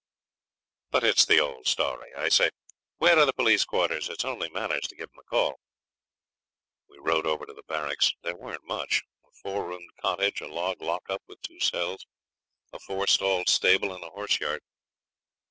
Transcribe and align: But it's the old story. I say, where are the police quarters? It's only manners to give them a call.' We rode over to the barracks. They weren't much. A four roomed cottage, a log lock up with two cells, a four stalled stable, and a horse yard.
But 0.89 1.03
it's 1.03 1.25
the 1.25 1.37
old 1.39 1.67
story. 1.67 2.11
I 2.15 2.27
say, 2.29 2.49
where 2.97 3.19
are 3.19 3.25
the 3.27 3.33
police 3.33 3.63
quarters? 3.65 4.09
It's 4.09 4.25
only 4.25 4.49
manners 4.49 4.87
to 4.87 4.95
give 4.95 5.11
them 5.11 5.19
a 5.19 5.29
call.' 5.29 5.59
We 6.89 6.97
rode 6.97 7.27
over 7.27 7.45
to 7.45 7.53
the 7.53 7.61
barracks. 7.67 8.11
They 8.23 8.33
weren't 8.33 8.65
much. 8.65 9.03
A 9.23 9.29
four 9.43 9.67
roomed 9.67 9.91
cottage, 10.01 10.41
a 10.41 10.47
log 10.47 10.81
lock 10.81 11.07
up 11.07 11.21
with 11.27 11.39
two 11.43 11.59
cells, 11.59 12.03
a 12.73 12.79
four 12.79 13.05
stalled 13.05 13.47
stable, 13.47 13.93
and 13.93 14.03
a 14.03 14.09
horse 14.09 14.39
yard. 14.39 14.63